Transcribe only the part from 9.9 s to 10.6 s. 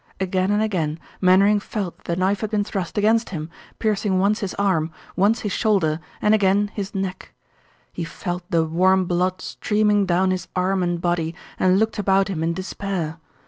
down his